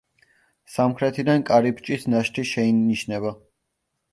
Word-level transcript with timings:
სამხრეთიდან 0.75 1.45
კარიბჭის 1.49 2.09
ნაშთი 2.15 2.47
შეინიშნება. 2.53 3.35